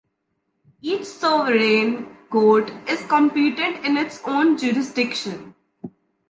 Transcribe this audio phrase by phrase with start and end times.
[0.81, 5.53] Each sovereign court is competent in its own jurisdiction.